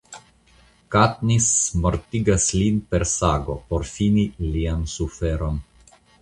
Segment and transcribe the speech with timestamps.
[0.93, 1.49] Katniss
[1.83, 5.63] mortigas lin per sago por fini lian suferon.